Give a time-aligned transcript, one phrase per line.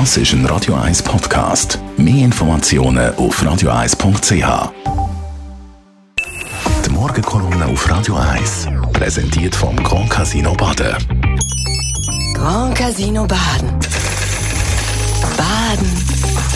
[0.00, 1.78] Das ist ein Radio 1 Podcast.
[1.96, 4.72] Mehr Informationen auf radio1.ch.
[6.84, 10.96] Die Morgenkolumne auf Radio 1 präsentiert vom Grand Casino Baden.
[12.34, 13.70] Grand Casino Baden.
[15.36, 15.92] Baden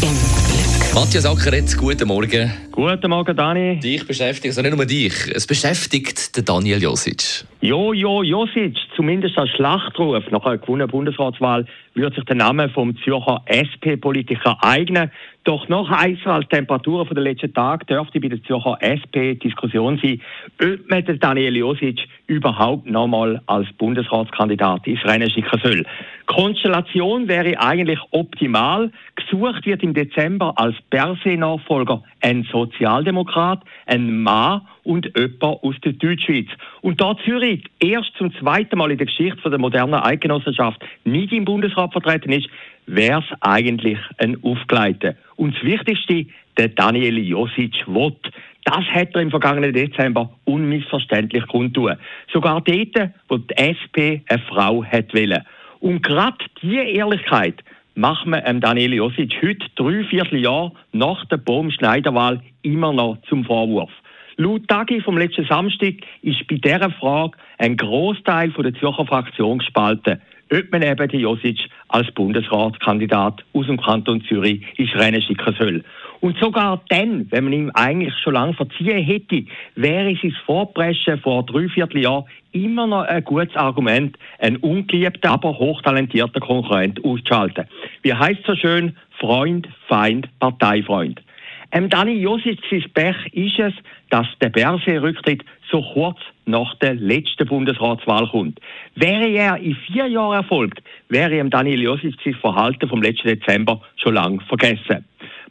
[0.00, 0.94] im Glück.
[0.94, 2.50] Matthias Ackeretz, guten Morgen.
[2.72, 3.78] Guten Morgen, Dani.
[3.80, 7.44] Dich beschäftigt, also nicht nur dich, es beschäftigt den Daniel Josic.
[7.62, 11.64] Jo, jo, Josic, zumindest als Schlachtruf nach einer gewonnenen Bundesratswahl
[11.94, 15.10] würde sich der Name vom Zürcher SP-Politiker eignen.
[15.44, 20.20] Doch noch heißer als Temperaturen der letzten Tage dürfte bei der Zürcher SP Diskussion sein,
[20.60, 25.86] ob man den Daniel Josic überhaupt nochmal als Bundesratskandidat ins Rennen schicken soll.
[26.26, 28.90] Konstellation wäre eigentlich optimal.
[29.14, 36.46] Gesucht wird im Dezember als Berse-Nachfolger ein Sozialdemokrat, ein Mann und jemand aus der Deutschschweiz.
[36.80, 41.44] Und da Zürich erst zum zweiten Mal in der Geschichte der modernen Eidgenossenschaft nicht im
[41.44, 42.48] Bundesrat vertreten ist,
[42.86, 45.16] wäre es eigentlich ein Aufgleiten.
[45.34, 48.16] Und das Wichtigste, der Daniel Josic will.
[48.64, 51.96] Das hat er im vergangenen Dezember unmissverständlich kundtun.
[52.32, 55.42] Sogar dort, wo die SP eine Frau hat wollen.
[55.80, 57.62] Und gerade diese Ehrlichkeit
[57.94, 63.90] macht man ähm, Daniel Josic heute, drei Vierteljahr nach der Baum-Schneiderwahl, immer noch zum Vorwurf.
[64.38, 70.20] Laut Tagi vom letzten Samstag ist bei dieser Frage ein Großteil der Zürcher Fraktion gespalten,
[70.52, 75.84] ob man eben die Josic als Bundesratskandidat aus dem Kanton Zürich ins Rennen schicken soll.
[76.20, 81.46] Und sogar dann, wenn man ihm eigentlich schon lange verziehen hätte, wäre sein Vorpreschen vor
[81.46, 87.64] drei Vierteljahren immer noch ein gutes Argument, einen ungeliebten, aber hochtalentierten Konkurrent auszuschalten.
[88.02, 91.22] Wie heißt so schön, Freund, Feind, Parteifreund.
[91.72, 93.74] Ähm, Dani Josic, sein Pech ist es,
[94.10, 98.60] dass der Berse-Rücktritt so kurz nach der letzten Bundesratswahl kommt.
[98.94, 103.80] Wäre er in vier Jahren erfolgt, wäre ihm Daniel Josic sein Verhalten vom letzten Dezember
[103.96, 105.04] schon lang vergessen.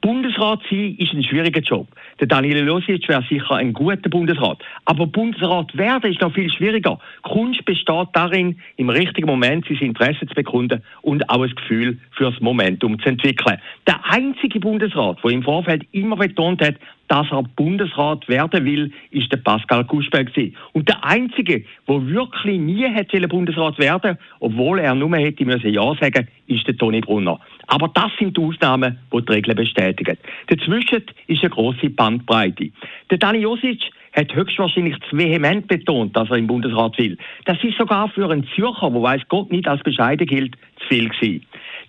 [0.00, 1.86] Bundesrat sein ist ein schwieriger Job.
[2.20, 4.58] Der Daniel Josic wäre sicher ein guter Bundesrat.
[4.86, 6.98] Aber Bundesrat werden ist noch viel schwieriger.
[7.22, 12.40] Kunst besteht darin, im richtigen Moment sein Interesse zu bekunden und auch ein Gefühl fürs
[12.40, 13.58] Momentum zu entwickeln.
[13.86, 16.76] Der einzige Bundesrat, der im Vorfeld immer betont hat,
[17.10, 20.30] dass er Bundesrat werden will, ist der Pascal Kuspel
[20.72, 25.92] Und der einzige, der wirklich nie hätte Bundesrat werden, obwohl er nur hätte müssen ja
[26.00, 27.40] sagen, ist der Toni Brunner.
[27.66, 30.16] Aber das sind die Ausnahmen, die die Regeln bestätigen.
[30.46, 32.70] Dazwischen ist eine große Bandbreite.
[33.10, 33.82] Der Dani Josic
[34.12, 37.18] hat höchstwahrscheinlich zu vehement betont, dass er im Bundesrat will.
[37.44, 41.08] Das ist sogar für einen Zürcher, wo weiß Gott nicht als bescheiden gilt, zu viel
[41.08, 41.44] gewesen.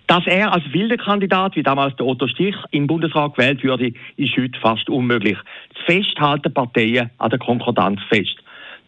[0.06, 4.36] Dass er als wilder Kandidat, wie damals der Otto Stich, im Bundesrat gewählt würde, ist
[4.36, 5.38] heute fast unmöglich.
[5.74, 8.36] Das Festhalten Parteien an der Konkordanz fest.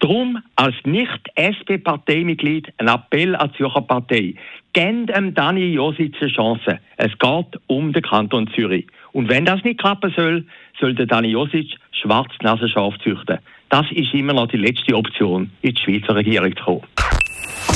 [0.01, 4.35] Darum als Nicht-SP-Parteimitglied ein Appell an die Zürcher Partei.
[4.73, 6.79] Gebt dem Dani Josic eine Chance.
[6.97, 8.87] Es geht um den Kanton Zürich.
[9.13, 10.45] Und wenn das nicht klappen soll,
[10.81, 13.39] soll der Dani Josic Schwarznasenschaf züchten.
[13.71, 16.83] Das ist immer noch die letzte Option, in die Schweizer Regierung zu kommen.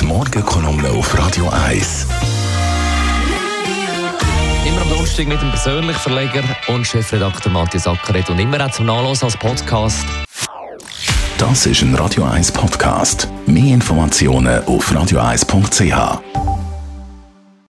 [0.01, 2.38] Die Morgenkolumne auf Radio 1.
[5.19, 9.37] Donnerstag mit dem persönlichen Verleger und Chefredakteur Matthias Ackeret und immer auch zum Nachlesen als
[9.37, 10.07] Podcast.
[11.39, 13.29] Das ist ein Radio 1 Podcast.
[13.47, 16.58] Mehr Informationen auf radio1.ch.